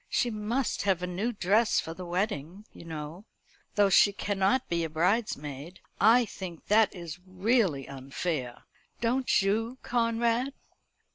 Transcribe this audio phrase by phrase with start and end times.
[0.09, 3.25] She must have a new dress for the wedding, you know;
[3.75, 5.79] though she cannot be a bridesmaid.
[5.99, 8.63] I think that is really unfair.
[8.99, 10.53] Don't you, Conrad?"